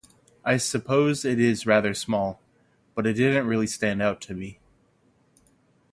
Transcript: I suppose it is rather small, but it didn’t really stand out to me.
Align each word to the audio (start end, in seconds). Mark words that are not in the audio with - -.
I 0.43 0.57
suppose 0.57 1.23
it 1.25 1.39
is 1.39 1.67
rather 1.67 1.93
small, 1.93 2.41
but 2.95 3.05
it 3.05 3.13
didn’t 3.17 3.45
really 3.45 3.67
stand 3.67 4.01
out 4.01 4.19
to 4.21 4.33
me. 4.33 4.57